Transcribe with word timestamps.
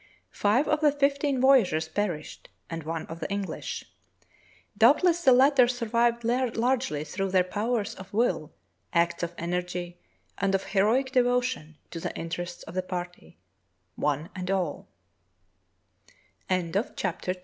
Five 0.33 0.67
of 0.67 0.81
the 0.81 0.91
fifteen 0.91 1.39
voyageurs 1.39 1.87
perished 1.87 2.49
and 2.71 2.81
one 2.81 3.05
of 3.05 3.19
the 3.19 3.29
English. 3.29 3.85
Doubt 4.75 5.03
less 5.03 5.23
the 5.23 5.31
latter 5.31 5.67
survived 5.67 6.23
largely 6.23 7.03
through 7.03 7.29
their 7.29 7.43
powers 7.43 7.93
of 7.93 8.11
will, 8.11 8.51
acts 8.93 9.21
of 9.21 9.35
energy 9.37 9.99
and 10.39 10.55
of 10.55 10.63
heroic 10.63 11.11
devotion 11.11 11.77
to 11.91 11.99
the 11.99 12.19
in 12.19 12.29
terests 12.29 12.63
of 12.63 12.73
the 12.73 12.83